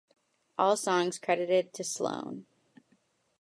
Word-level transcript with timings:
All 0.57 0.77
songs 0.77 1.19
credited 1.19 1.73
to 1.73 1.83
Sloan. 1.83 2.47